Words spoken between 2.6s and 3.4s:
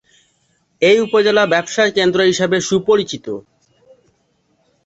সুপরিচিত।